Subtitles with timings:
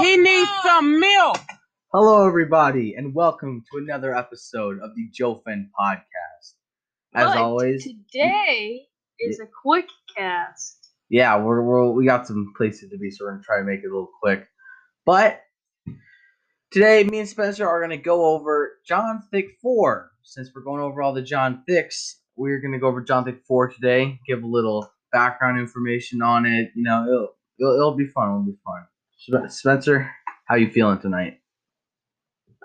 [0.00, 1.40] He oh, needs some milk.
[1.92, 6.54] Hello, everybody, and welcome to another episode of the Jovfen podcast.
[7.14, 8.86] As But always, today
[9.18, 10.92] is a quick cast.
[11.10, 13.80] yeah, we're, we're we got some places to be, so we're gonna try to make
[13.80, 14.46] it a little quick.
[15.04, 15.40] But
[16.70, 20.12] today, me and Spencer are gonna go over John Thiccc Four.
[20.22, 23.68] Since we're going over all the John Thicks, we're gonna go over John Thiccc Four
[23.68, 24.20] today.
[24.28, 26.70] Give a little background information on it.
[26.76, 27.28] You know, it'll
[27.58, 28.28] it'll, it'll be fun.
[28.28, 28.86] It'll be fun.
[29.18, 30.10] Sp- Spencer,
[30.46, 31.40] how you feeling tonight?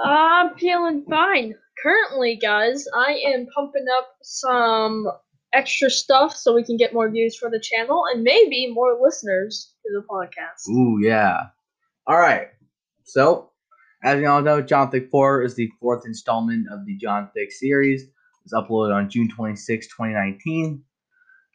[0.04, 1.56] I'm feeling fine.
[1.82, 5.08] Currently, guys, I am pumping up some
[5.54, 9.74] extra stuff so we can get more views for the channel and maybe more listeners
[9.84, 10.70] to the podcast.
[10.70, 11.42] Ooh, yeah.
[12.08, 12.48] All right.
[13.04, 13.52] So,
[14.04, 17.52] as you all know, John Thiccc 4 is the fourth installment of the John Thiccc
[17.52, 18.04] series.
[18.04, 18.10] It
[18.52, 20.84] was uploaded on June 26, 2019.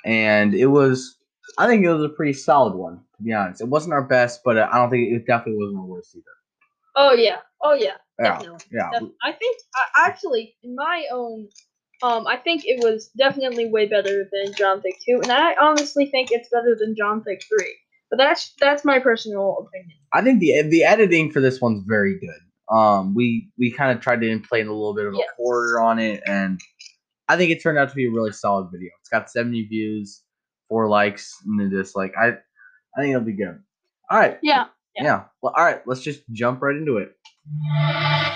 [0.05, 1.19] And it was,
[1.59, 3.61] I think it was a pretty solid one, to be honest.
[3.61, 6.25] It wasn't our best, but I don't think it definitely wasn't our worst either.
[6.97, 8.39] Oh yeah, oh yeah, Yeah.
[8.39, 8.65] definitely.
[8.73, 8.91] Yeah.
[9.23, 11.49] I think I actually, in my own,
[12.03, 16.07] um, I think it was definitely way better than John Thiccc two, and I honestly
[16.07, 17.77] think it's better than John Thiccc three.
[18.11, 19.99] But that's that's my personal opinion.
[20.13, 22.75] I think the the editing for this one's very good.
[22.75, 25.29] Um, we we kind of tried to implant a little bit of a Yes.
[25.37, 26.61] horror on it, and
[27.29, 28.91] I think it turned out to be a really solid video.
[29.01, 30.23] It's got 70 views,
[30.69, 32.13] four likes, and a dislike.
[32.19, 32.33] I
[32.97, 33.61] I think it'll be good.
[34.11, 34.39] All right.
[34.43, 34.67] Yeah.
[34.97, 35.05] Yeah.
[35.05, 35.25] yeah.
[35.43, 35.81] Well, all right.
[35.87, 37.13] Let's just jump right into it.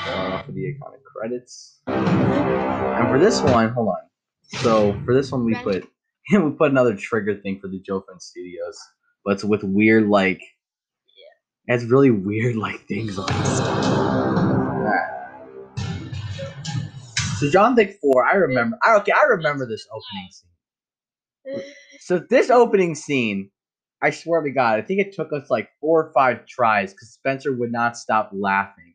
[0.04, 1.80] Start off with the iconic credits.
[1.86, 4.58] And for this one, hold on.
[4.60, 5.80] So for this one, we Ready?
[5.80, 5.88] put
[6.44, 8.78] we put another trigger thing for the Jovfen Studios,
[9.24, 10.40] but it's with weird like.
[11.68, 13.46] It has really weird like things on it.
[17.38, 18.78] So John Thiccc Four, I remember.
[18.84, 21.62] I okay, I remember this opening scene.
[22.00, 23.50] So this opening scene,
[24.02, 27.10] I swear to God, I think it took us like four or five tries because
[27.10, 28.94] Spencer would not stop laughing.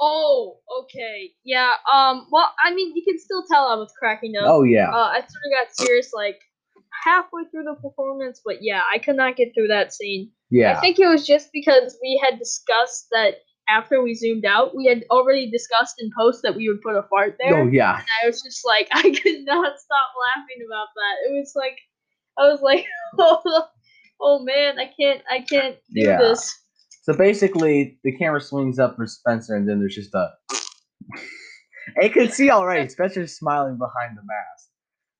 [0.00, 1.30] Oh, okay.
[1.44, 1.72] Yeah.
[1.92, 2.26] Um.
[2.30, 4.44] Well, I mean, you can still tell I was cracking up.
[4.46, 6.38] Oh yeah, Uh, I sort of got serious like
[7.04, 10.30] halfway through the performance, but yeah, I could not get through that scene.
[10.50, 13.36] yeah, I think it was just because we had discussed that
[13.68, 17.02] after we zoomed out, we had already discussed in post that we would put a
[17.10, 17.58] fart there.
[17.62, 17.96] oh yeah.
[17.96, 21.28] And I was just like, I could not stop laughing about that.
[21.28, 21.78] It was like,
[22.38, 22.84] I was like,
[24.20, 26.18] oh, man, I can't, I can't do Yeah.
[26.18, 26.52] this.
[27.02, 30.30] So basically, the camera swings up for Spencer, and then there's just a.
[31.96, 34.68] and you can see already, Spencer's smiling behind the mask.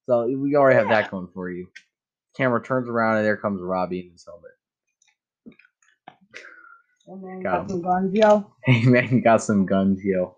[0.07, 1.03] So we already have Yeah.
[1.03, 1.69] that going for you.
[2.37, 4.51] Camera turns around, and there comes Robbie in his helmet.
[7.09, 8.53] And then Got got some guns, yo.
[8.65, 10.36] Hey man, you got some guns, yo.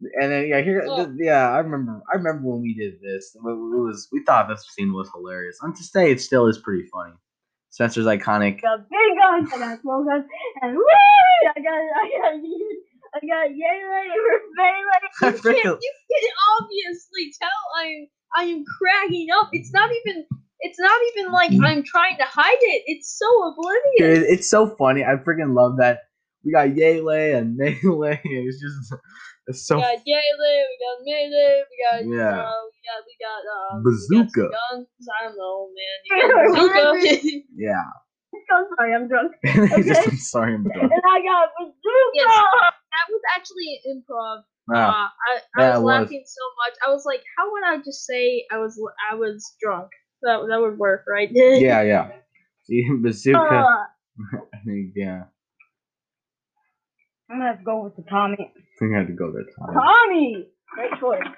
[0.00, 1.06] Yeah, I And then yeah, here, Oh.
[1.06, 2.00] th- yeah, I remember.
[2.12, 3.34] I remember when we did this.
[3.34, 5.58] It was we thought this scene was hilarious.
[5.62, 7.14] And to say it still is pretty funny.
[7.70, 8.62] Spencer's iconic.
[8.62, 10.24] got big guns, I got small guns,
[10.62, 10.84] and woo!
[11.54, 12.40] I got, I got,
[13.14, 16.30] I got yay lady for I You can, freaking- you can
[16.60, 19.50] obviously tell I'm, I am cracking up.
[19.52, 20.24] It's not even,
[20.60, 21.64] it's not even like Mm-hmm.
[21.64, 22.82] I'm trying to hide it.
[22.86, 24.32] It's so Dude, oblivious.
[24.32, 25.04] it's so funny.
[25.04, 26.00] I freaking love that.
[26.44, 28.20] We got Yele and Melee.
[28.24, 28.94] It's just
[29.48, 32.38] it's so we got Yale, we got Melee, we got Yeah.
[32.44, 34.44] uh, we got we got um, Bazooka.
[34.44, 34.86] We got guns.
[35.08, 35.96] I don't know, man.
[36.04, 37.40] You got bazooka.
[37.56, 37.84] yeah.
[38.52, 39.32] I'm sorry, I'm drunk.
[39.76, 40.92] He just- I'm sorry, I'm And drunk.
[40.92, 42.14] I got bazooka!
[42.14, 42.28] Yes.
[42.28, 44.42] that was actually improv.
[44.68, 44.88] Wow.
[44.90, 45.08] Uh, I,
[45.56, 45.84] I Yeah, was it was.
[45.84, 46.74] laughing so much.
[46.86, 48.78] I was like, how would I just say I was
[49.10, 49.88] I was drunk?
[50.22, 51.28] That that would work, right?
[51.32, 52.10] yeah, yeah.
[52.64, 53.38] See, bazooka.
[53.40, 53.84] Uh,
[54.94, 55.22] yeah.
[57.30, 58.36] I'm gonna have to go with the Tommy.
[58.40, 59.44] I think I had to go there.
[59.58, 59.74] Tom.
[59.74, 60.46] Tommy!
[60.74, 61.28] Great choice.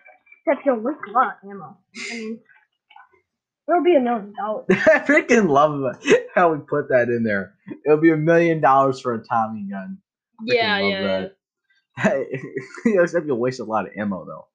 [0.46, 1.76] That's your list a lot of ammo.
[1.96, 2.40] I mean,
[3.68, 4.66] it'll be a million dollars.
[4.70, 5.96] I freaking love
[6.34, 7.54] how we put that in there.
[7.84, 9.98] It'll be a million dollars for a Tommy gun.
[10.42, 11.20] Freaking yeah, love yeah, yeah.
[12.04, 12.26] that.
[12.84, 14.46] you except you'll waste a lot of ammo though.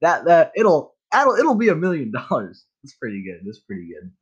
[0.00, 2.64] That that it'll that'll it'll be a million dollars.
[2.84, 3.46] It's pretty good.
[3.46, 4.12] It's pretty good.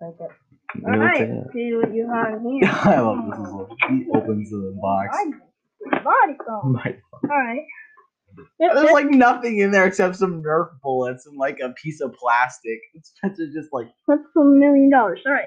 [0.00, 0.36] Like it.
[0.76, 2.70] You know, Alright, it's, see what you have here.
[2.94, 3.38] I love this.
[3.38, 5.16] Is a, he opens the box.
[6.04, 6.72] Body song.
[6.84, 6.96] My-
[7.30, 7.62] Alright.
[8.58, 12.80] There's like nothing in there except some Nerf bullets and like a piece of plastic.
[12.94, 15.20] it's Spencer just like, That's a million dollars.
[15.26, 15.46] Alright.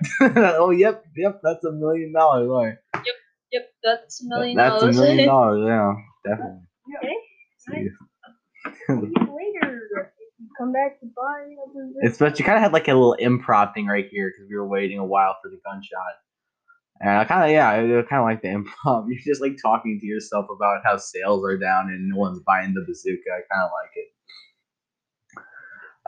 [0.58, 2.50] oh yep, yep, that's a million dollars.
[2.50, 2.78] All right.
[2.96, 3.16] Yep,
[3.52, 4.98] yep, that's a million That's dollars.
[4.98, 5.66] a million dollars.
[5.68, 5.94] Yeah,
[6.32, 6.62] definitely.
[6.98, 7.16] Okay.
[7.60, 7.72] See.
[7.72, 7.92] Later,
[8.98, 9.49] if you
[10.60, 13.74] come back to buy another It's but you kind of had like a little improv
[13.74, 16.16] thing right here because we were waiting a while for the gunshot.
[17.02, 17.78] And I kind of yeah, I
[18.10, 18.48] kind of like the
[18.86, 19.06] improv.
[19.08, 22.74] You're just like talking to yourself about how sales are down and no one's buying
[22.74, 23.30] the bazooka.
[23.32, 24.08] I kind of like it.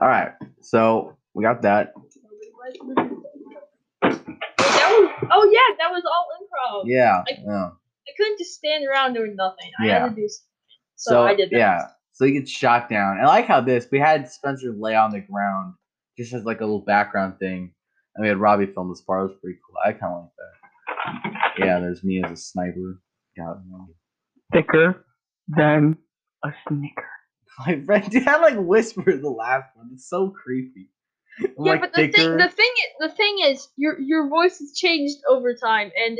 [0.02, 0.32] All right,
[0.62, 1.94] so we got that.
[4.02, 6.84] That was, oh yeah, that was all improv.
[6.86, 7.24] Yeah.
[7.28, 7.70] I- yeah.
[8.08, 9.72] I couldn't just stand around doing nothing.
[9.80, 10.00] I Yeah.
[10.02, 10.48] had to do something.
[10.96, 11.58] So, I did that.
[11.58, 11.88] yeah.
[12.14, 13.20] So he gets shot down.
[13.20, 15.76] I like how this we had Spencer lay on the ground
[16.18, 17.74] just as like a little background thing.
[18.16, 19.22] And we had Robbie film this part.
[19.22, 19.76] It was pretty cool.
[19.86, 21.66] I kinda like that.
[21.66, 23.02] Yeah, there's me as a sniper.
[23.38, 23.54] Yeah.
[24.52, 25.06] Thicker
[25.48, 25.98] than
[26.44, 27.08] a snicker.
[27.60, 29.90] My friend did I like whisper the last one.
[29.94, 30.90] It's so creepy.
[31.40, 34.74] I'm Yeah, like but the thing, the thing, the thing is, your your voice has
[34.74, 36.20] changed over time, and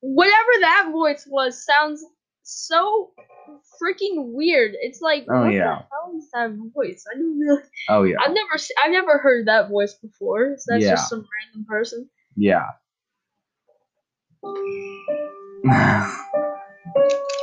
[0.00, 2.04] whatever that voice was sounds
[2.42, 3.10] so
[3.82, 4.72] freaking weird.
[4.80, 5.64] It's like, Oh, what yeah.
[5.64, 7.04] the hell is that voice?
[7.10, 7.58] I don't know.
[7.88, 8.16] oh yeah.
[8.20, 10.56] I've never, I've never heard that voice before.
[10.58, 10.90] So that's Yeah.
[10.92, 12.08] just some random person.
[12.36, 12.66] Yeah.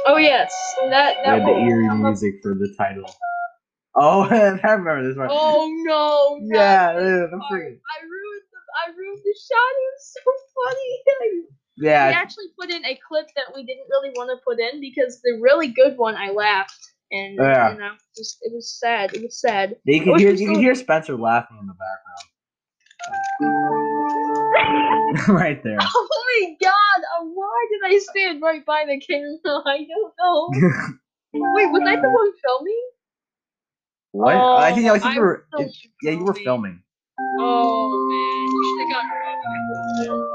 [0.10, 0.54] Oh yes,
[0.90, 3.10] that We that had the eerie music for the title.
[3.96, 5.28] Oh, I remember this one.
[5.30, 6.40] Oh no!
[6.56, 7.04] yeah, dude.
[7.04, 9.74] I ruined the, I ruined the shot.
[9.78, 10.22] It was so
[10.56, 11.46] funny.
[11.80, 15.22] we actually put in a clip that we didn't really want to put in because
[15.22, 17.74] the really good one I laughed and Yeah.
[17.74, 19.14] you know just it was sad.
[19.16, 19.76] It was sad.
[19.86, 22.26] you can hear you can hear Spencer laughing in the background.
[25.30, 25.78] right there.
[25.80, 27.02] Oh my god!
[27.20, 29.38] Uh, why did I stand right by the camera?
[29.66, 30.50] I don't know.
[31.34, 32.90] Wait, was I the one filming?
[34.12, 34.36] what?
[34.36, 35.46] I think I think Oh, you were.
[35.60, 36.82] it- yeah, you were filming.
[37.40, 40.27] Oh man, you should have gotten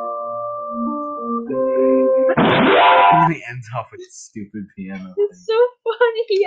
[3.35, 5.15] And ends off with stupid piano.
[5.17, 5.57] It's Thing.
[5.57, 6.47] so funny.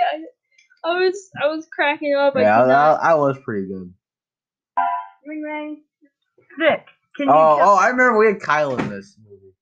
[0.84, 2.34] I, I was I was cracking up.
[2.36, 3.92] I Yeah, could not- that, that was pretty good.
[5.26, 5.82] Ring ring.
[6.58, 6.86] Sick.
[7.16, 9.54] Can you Oh, tell- oh, I remember we had Kyle in this movie.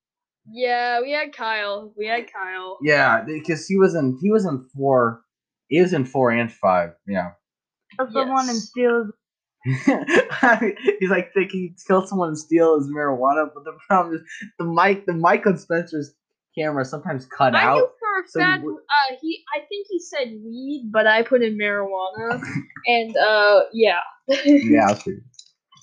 [0.52, 1.92] Yeah, we had Kyle.
[1.96, 2.78] We had Kyle.
[2.82, 5.22] Yeah, because he was in he was in four.
[5.68, 6.90] He was in four and five.
[7.06, 7.30] Yeah.
[7.96, 8.68] Kill someone and Yes.
[8.68, 9.10] steal.
[11.00, 14.20] He's like thinking he killed someone and steal his marijuana, but the problem is
[14.58, 16.12] the mic the mic on Spencer's
[16.58, 17.90] camera sometimes cut I knew out.
[17.98, 18.64] for a so fact.
[18.64, 19.42] would- Uh, he.
[19.54, 22.40] I think he said weed, but I put in marijuana,
[22.86, 23.98] and uh, yeah.
[24.28, 25.20] yeah, that's pretty-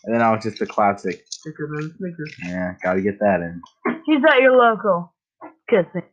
[0.03, 1.23] and then I was just the classic.
[1.43, 2.49] Thicker than a.
[2.49, 3.61] Yeah, gotta get that in.
[4.05, 5.13] He's at your local.
[5.69, 6.03] Kissing.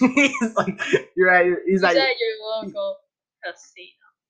[0.14, 0.78] he's like,
[1.16, 1.58] you're at your.
[1.66, 1.90] He's He's at.
[1.96, 2.96] at Your, your local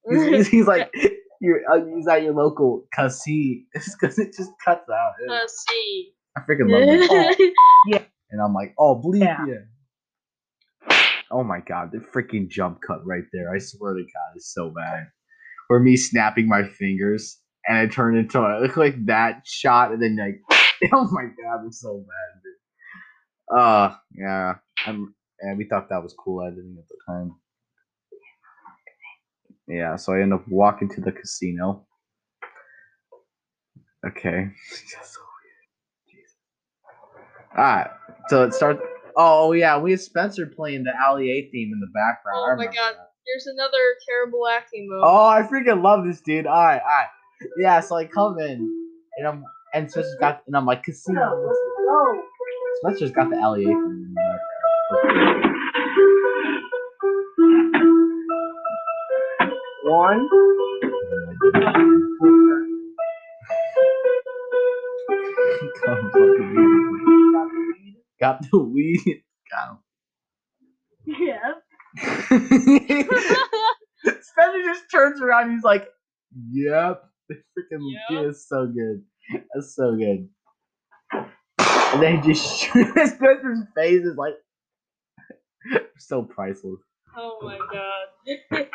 [0.04, 0.36] he's, casino.
[0.36, 0.92] he's, he's like,
[1.40, 1.60] you're.
[1.70, 5.12] Uh, he's at your local casino because it just cuts out.
[5.18, 6.10] Casino.
[6.36, 7.54] I freaking love it.
[7.92, 9.46] Oh, and I'm like, oh, bleep Yeah.
[9.46, 10.96] yeah.
[11.30, 13.54] Oh my god, the freaking jump cut right there.
[13.54, 15.06] I swear to God, it's so bad.
[15.70, 19.92] Or me snapping my fingers and I turned into a, it looked like that shot
[19.92, 20.40] and then like,
[20.92, 23.58] oh my god, it's so bad, dude.
[23.58, 24.54] Uh, yeah.
[24.86, 27.36] I'm, and we thought that was cool editing at the time.
[29.68, 31.86] Yeah, so I end up walking to the casino.
[34.06, 34.50] Okay.
[34.70, 36.10] That's so weird.
[36.10, 36.36] Jesus.
[37.56, 37.90] Alright,
[38.28, 38.80] so it starts.
[39.16, 42.38] Oh yeah, we have Spencer playing the Ali A theme in the background.
[42.38, 42.74] Oh my God.
[42.94, 43.10] that.
[43.26, 45.02] There's another terrible acting move.
[45.04, 46.46] Oh, I freaking love this dude.
[46.46, 47.06] Alright, alright.
[47.58, 48.70] Yeah, so I come in
[49.16, 51.20] and I'm and Spencer's got and I'm like casino.
[51.22, 52.22] Oh.
[52.82, 54.40] Spencer's got the Ali A theme in the background.
[59.86, 60.28] One.
[65.84, 66.83] Come fucking weed.
[68.24, 69.22] Got the weed.
[69.50, 69.80] Got
[71.04, 71.52] Yeah.
[72.30, 73.04] him.
[74.00, 75.52] Spencer just turns around.
[75.52, 75.86] He's like,
[76.50, 78.00] "Yep." It's freaking Yep.
[78.10, 79.02] yeah, it's so good.
[79.54, 80.28] That's so good.
[81.12, 84.34] And then he just Spencer's face is like
[85.98, 86.80] so priceless.
[87.16, 88.66] oh my god.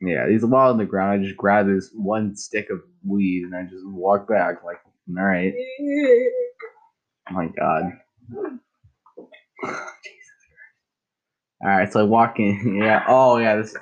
[0.00, 1.20] Yeah, he's while on the ground.
[1.20, 4.78] I just grab this one stick of weed and I just walk back like,
[5.18, 5.52] all right.
[7.28, 7.92] Oh my god.
[8.30, 8.60] Jesus
[9.62, 10.76] Christ.
[11.62, 12.80] All right, so I walk in.
[12.82, 13.04] Yeah.
[13.08, 13.56] Oh yeah.
[13.56, 13.70] This.
[13.70, 13.76] Is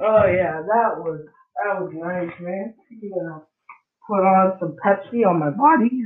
[0.00, 1.20] Oh yeah, that was
[1.64, 2.74] that was nice, man.
[2.90, 3.42] You gonna
[4.08, 6.04] put on some Pepsi on my body?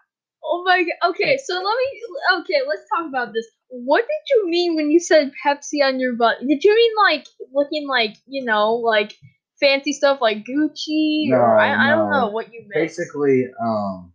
[0.48, 1.10] Oh my god.
[1.10, 2.40] Okay, so let me.
[2.40, 3.46] Okay, let's talk about this.
[3.68, 6.36] What did you mean when you said Pepsi on your butt?
[6.46, 9.12] Did you mean like looking like you know like
[9.58, 12.74] fancy stuff like Gucci or No, I, I don't know what you meant.
[12.74, 14.12] Basically, um,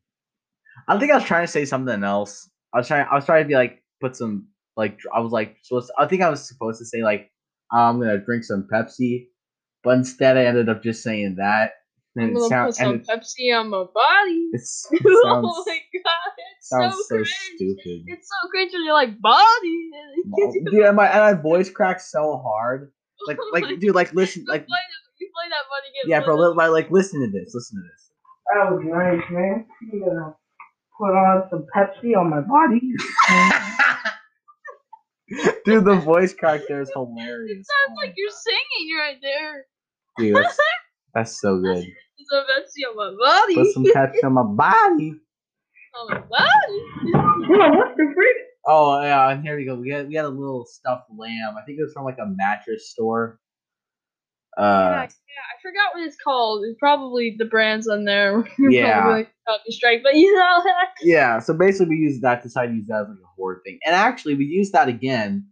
[0.88, 2.50] I think I was trying to say something else.
[2.74, 3.06] I was trying.
[3.12, 4.48] I was trying to be like put some
[4.78, 5.88] like I was like supposed.
[5.88, 7.30] To, I think I was supposed to say like
[7.72, 9.28] I'm gonna drink some Pepsi,
[9.84, 11.72] but instead I ended up just saying that.
[12.18, 14.50] I'm And it gonna sounds put some Pepsi on my body.
[14.54, 18.04] it's, it oh my god, it's sounds so so stupid.
[18.08, 19.90] It's so cringe when you're like body.
[20.28, 22.92] Well, Dude, and my and my voice cracks so hard.
[23.28, 25.88] Like Oh like my dude, like listen, You like play that, you play that money
[26.04, 26.10] again.
[26.10, 26.52] yeah, play bro.
[26.52, 27.54] Like, like listen to this.
[27.54, 28.12] Listen to this.
[28.54, 29.66] That was nice, man.
[29.94, 30.36] You gonna
[31.02, 32.80] put on some Pepsi on my body.
[35.66, 37.60] Dude, the voice crack there is hilarious.
[37.60, 39.66] It sounds like you're singing right there.
[40.18, 40.58] Dude, that's,
[41.16, 41.86] that's so good.
[42.30, 43.56] So Pepsi on my body.
[43.56, 45.16] Put some Pepsi on my body.
[45.96, 46.84] on my body.
[47.48, 48.38] Hold on, what's the freak?
[48.68, 49.76] Oh yeah, and here we go.
[49.76, 51.56] We had we had a little stuffed lamb.
[51.58, 53.40] I think it was from like a mattress store.
[54.58, 56.64] Yeah, Uh, yeah, I forgot what it's called.
[56.66, 58.48] It's probably the brands on there.
[58.60, 59.02] Yeah.
[59.02, 60.64] Probably like Strike, but you know.
[61.04, 61.40] yeah.
[61.40, 63.96] So basically, we used that decided to use that as like a horror thing, and
[63.96, 65.48] actually, we used that again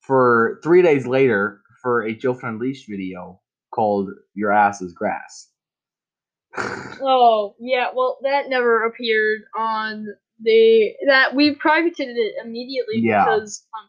[0.00, 3.40] for three days later for a Joe Unleashed video
[3.74, 5.48] called "Your Ass Is Grass."
[6.56, 10.06] oh yeah, well that never appeared on
[10.42, 13.24] the that we privated it immediately Yeah.
[13.24, 13.88] because um,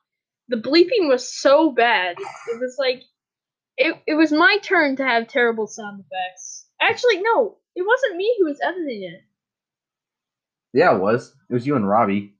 [0.49, 2.15] the bleeping was so bad.
[2.19, 3.01] It was like
[3.77, 6.65] it it was my turn to have terrible sound effects.
[6.81, 9.21] Actually, no, it wasn't me who was editing it.
[10.73, 11.35] yeah, it was.
[11.49, 12.35] It was you and Robbie.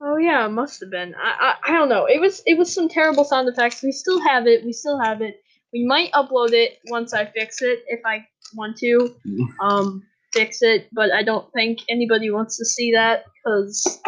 [0.00, 1.14] Oh yeah, it must have been.
[1.16, 2.06] I, I I don't know.
[2.06, 3.82] It was it was some terrible sound effects.
[3.82, 4.64] We still have it.
[4.64, 5.42] We still have it.
[5.72, 9.14] We might upload it once I fix it if I want to.
[9.60, 14.00] Um, fix it, but I don't think anybody wants to see that because,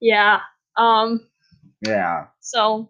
[0.00, 0.40] yeah.
[0.76, 1.28] Um.
[1.86, 2.26] Yeah.
[2.40, 2.88] So,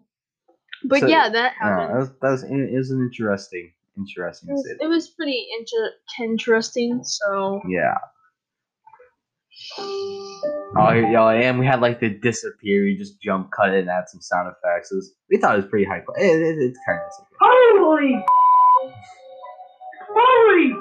[0.83, 1.89] but So, yeah, that Yeah, happened.
[1.95, 4.49] that was, that was it was an interesting, interesting.
[4.49, 4.77] it, was, sit.
[4.81, 7.01] it was pretty inter- interesting.
[7.03, 7.61] So.
[7.67, 7.95] Yeah.
[9.79, 12.85] Oh, here- yo, and we had like the disappear.
[12.85, 14.91] You just jump cut it and add some sound effects.
[14.91, 16.03] It was, we thought it was pretty high.
[16.17, 18.23] It, it, it's kind of Holy!
[20.09, 20.73] Holy!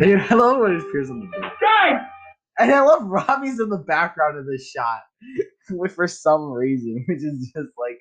[0.00, 1.52] I love when it appears on the book.
[1.60, 2.00] Guys!
[2.62, 5.00] And I love Robbie's in the background of this shot,
[5.94, 7.98] for some reason, which is just like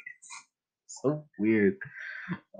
[0.87, 1.77] so weird.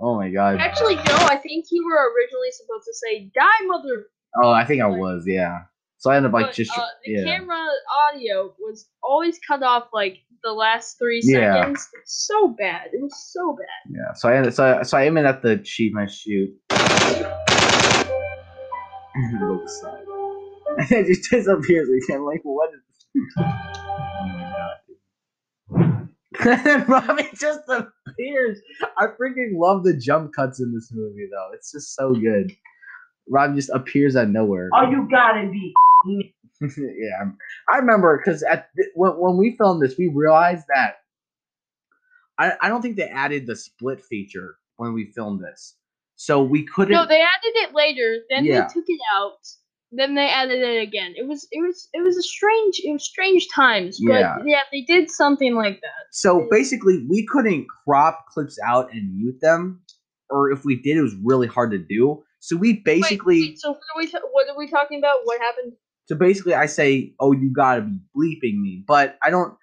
[0.00, 0.58] Oh my god.
[0.58, 1.02] Actually, no.
[1.04, 4.06] I think you were originally supposed to say "die, mother."
[4.42, 5.58] Oh, I think I was, yeah.
[5.98, 7.24] So I ended up like but, just uh, the yeah.
[7.24, 7.64] camera
[8.10, 11.54] audio was always cut off like the last three Yeah.
[11.54, 11.88] seconds.
[12.00, 12.88] It's so bad.
[12.92, 13.92] It was so bad.
[13.94, 16.50] Yeah, so I ended, so I, so I aimed at the achievement shoot.
[19.40, 20.00] Looks sad.
[20.78, 22.24] And it just disappears again.
[22.24, 22.80] Like what is?
[23.38, 26.08] oh my god.
[26.44, 26.48] dude.
[26.66, 28.58] and Robbie just appears.
[28.98, 31.50] I freaking love the jump cuts in this movie, though.
[31.54, 32.52] It's just so good.
[33.28, 34.68] Robbie just appears out of nowhere.
[34.74, 35.74] Oh, you gotta be.
[36.60, 37.38] yeah, I'm-
[37.72, 40.96] I remember because at th- when, when we filmed this, we realized that
[42.38, 45.76] I, I don't think they added the split feature when we filmed this,
[46.16, 46.92] so we couldn't.
[46.94, 48.16] No, they added it later.
[48.30, 48.62] Then Yeah.
[48.62, 49.38] they took it out.
[49.94, 51.12] Then they added it again.
[51.16, 54.00] It was it was it was a strange it was strange times.
[54.04, 54.36] But Yeah.
[54.44, 56.06] yeah, they did something like that.
[56.10, 59.82] so basically, we couldn't crop clips out and mute them,
[60.30, 62.22] or if we did, it was really hard to do.
[62.40, 65.18] So we Wait, basically, wait, so what are we what are we talking about?
[65.24, 65.74] What happened?
[66.06, 69.54] so basically, I say, "Oh, you gotta be bleeping me," but I don't.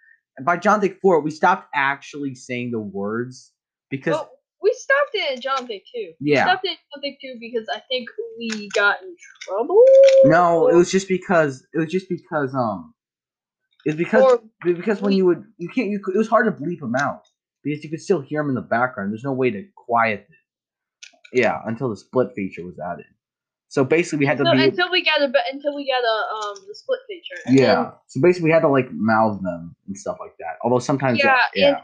[0.43, 3.51] By John Thiccc Four, we stopped actually saying the words
[3.89, 4.29] because Well,
[4.61, 5.79] we stopped it at John too.
[5.93, 6.45] We Yeah.
[6.45, 9.83] stopped it at John Vic too because I think we got in trouble.
[10.25, 12.93] No, it was just because it was just because um,
[13.85, 16.51] it's because Or because when we- you would you can't you it was hard to
[16.51, 17.23] bleep them out
[17.63, 19.11] because you could still hear them in the background.
[19.11, 20.35] There's no way to quiet it.
[21.31, 23.05] Yeah, until the split feature was added.
[23.67, 26.65] So basically, we had to So, until we got a until we got a um
[26.67, 27.39] the split feature.
[27.47, 27.91] Yeah.
[28.07, 30.57] So basically, we had to like mouth them and stuff like that.
[30.63, 31.81] Although sometimes Yeah, yeah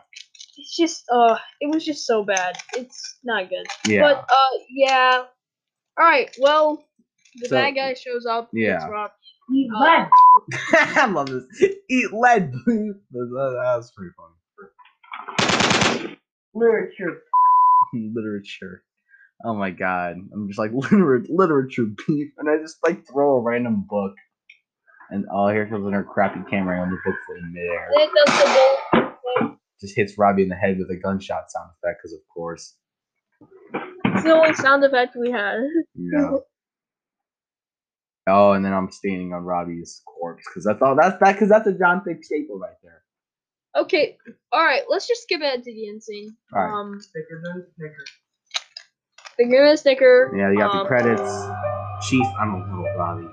[0.57, 2.57] it's just uh it was just so bad.
[2.75, 3.65] It's not good.
[3.87, 5.23] yeah But uh yeah.
[5.99, 6.83] Alright, well
[7.41, 8.49] the So- bad guy shows up.
[8.53, 8.75] Yeah.
[8.77, 9.11] It's Rob.
[9.11, 10.07] Uh, lead.
[10.73, 11.43] I love this.
[11.89, 12.93] Eat lead, please.
[13.11, 14.31] That, that- that was pretty funny.
[16.53, 17.21] Literature.
[17.93, 18.83] literature.
[19.43, 20.15] Oh my god.
[20.33, 24.13] I'm just like liter- literature beef and I just like throw a random book.
[25.11, 27.89] And oh here comes her crappy camera on the book in midair.
[27.93, 28.77] And it does the whole
[29.85, 32.75] Just hits Robbie in the head with a gunshot sound effect, because of course.
[34.05, 35.57] it's the only sound effect we had.
[35.95, 36.37] Yeah.
[38.27, 40.95] Oh, and then I'm standing on Robbie's corpse because that's all.
[40.95, 43.03] That's that because that's a John Thiccc staple right there.
[43.77, 44.17] Okay,
[44.55, 46.35] alright, let's just skip ahead to the end scene.
[46.55, 46.73] Alright.
[46.73, 48.09] Um Thicker than Snickers.
[49.37, 50.33] the Grimace sticker.
[50.35, 51.21] Yeah, you got um, the credits.
[52.09, 53.27] Chief, I don't know, Robbie.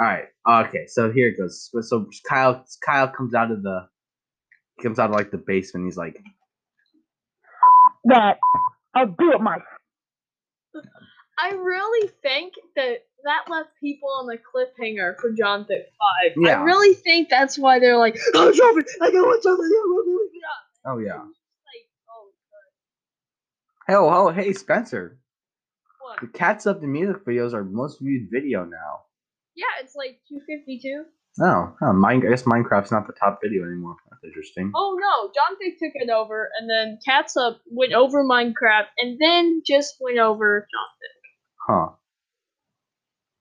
[0.00, 0.24] All right.
[0.66, 0.86] Okay.
[0.88, 1.70] So here it goes.
[1.88, 3.99] So- Kyle, Kyle comes out of the, he
[4.82, 5.86] comes out of like the basement.
[5.86, 6.20] He's like,
[8.04, 8.38] That
[8.94, 9.64] I'll do it myself.
[11.38, 15.84] I really think that that left people on the cliffhanger for John Thiccc
[16.34, 16.36] 5.
[16.36, 16.60] Yeah.
[16.60, 19.62] I really think that's why they're like, oh, Trophy, I got one Trophy.
[20.86, 21.16] oh yeah.
[21.18, 22.30] Like, oh,
[23.88, 25.18] Oh, oh, hey Spencer.
[26.20, 29.02] The Cats Up the music videos are most viewed video now.
[29.54, 31.04] Yeah, it's like 252.
[31.42, 33.96] Oh, oh mine, I guess Minecraft's not the top video anymore.
[34.22, 34.70] Interesting.
[34.74, 39.18] Oh no, John Thiccc took it over, and then Cats Up went over Minecraft, and
[39.20, 41.22] then just went over John Thiccc.
[41.66, 41.94] Huh.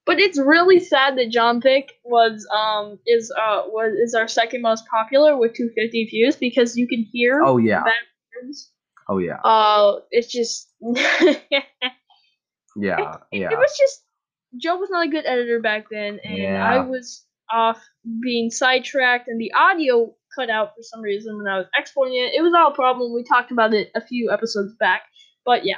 [0.05, 4.61] But it's really sad that John Thiccc was um is uh was is our second
[4.61, 7.83] most popular with 250 views because you can hear Oh yeah.
[7.83, 8.71] backwards.
[9.07, 9.37] Oh yeah.
[9.43, 11.43] Uh, it's just it,
[12.75, 13.17] Yeah.
[13.31, 13.49] Yeah.
[13.51, 14.03] it was just
[14.57, 16.65] Joe was not a good editor back then, and Yeah.
[16.65, 17.79] I was off
[18.21, 22.33] being sidetracked, and the audio cut out for some reason when I was exporting it.
[22.35, 23.13] It was all a problem.
[23.13, 25.03] We talked about it a few episodes back,
[25.45, 25.77] but yeah.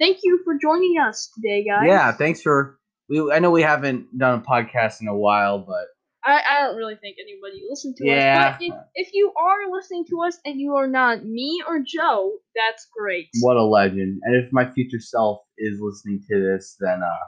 [0.00, 1.84] Thank you for joining us today, guys.
[1.86, 2.10] Yeah.
[2.12, 2.78] Thanks for.
[3.08, 5.86] We, I know we haven't done a podcast in a while, but
[6.24, 8.48] I, I don't really think anybody listened to Yeah.
[8.48, 8.56] us.
[8.58, 8.66] But
[8.96, 12.86] if, if you are listening to us and you are not me or Joe, that's
[12.96, 13.28] great.
[13.42, 14.20] what a legend!
[14.24, 17.26] And if my future self is listening to this, then uh,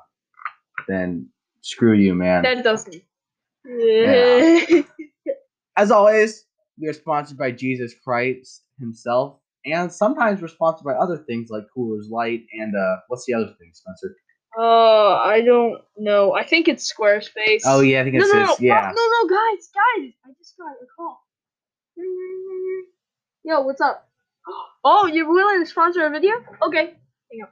[0.89, 1.29] then
[1.61, 2.43] screw you, man.
[2.43, 2.97] That doesn't.
[3.67, 4.83] Yeah.
[5.77, 6.45] As always,
[6.81, 11.65] we are sponsored by Jesus Christ Himself, and sometimes we're sponsored by other things like
[11.75, 14.17] Coolers Light and uh, what's the other thing, Spencer?
[14.57, 16.35] Uh, I don't know.
[16.35, 17.63] I think it's Squarespace.
[17.65, 18.61] Oh yeah, I think it's no, no, this.
[18.61, 18.93] Yeah.
[18.95, 20.13] no, no, guys, guys!
[20.25, 21.21] I just got a call.
[23.45, 24.09] Yo, what's up?
[24.87, 26.35] Oh, you're willing to sponsor a video?
[26.63, 26.93] Okay,
[27.33, 27.49] hang on.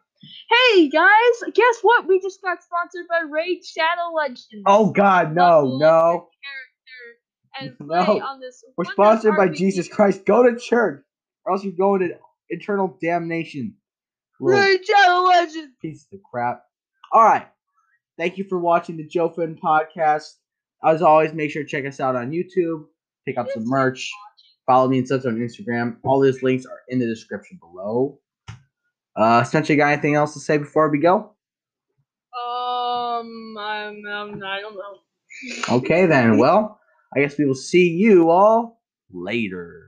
[0.50, 2.06] Hey guys, guess what?
[2.06, 4.62] We just got sponsored by Raid Shadow Legends.
[4.66, 6.28] Oh God, no, no.
[7.60, 8.20] And No.
[8.20, 10.24] on this We're sponsored by Jesus Christ.
[10.24, 11.04] Go to church,
[11.44, 12.16] or else you're going to
[12.48, 13.74] eternal damnation.
[14.40, 15.74] Little Raid Shadow Legends.
[15.80, 16.64] piece of crap.
[17.12, 17.46] All right.
[18.18, 20.34] Thank you for watching the Jovfen podcast.
[20.84, 22.84] As always, make sure to check us out on YouTube.
[23.26, 24.10] Pick up some merch.
[24.66, 25.96] Follow me and such on Instagram.
[26.04, 28.18] All those links are in the description below.
[29.14, 31.34] Uh, Spencer, you got anything else to say before we go?
[32.34, 35.76] Um, I'm, um, I don't know.
[35.76, 36.38] Okay, then.
[36.38, 36.80] Well,
[37.14, 39.81] I guess we will see you all later.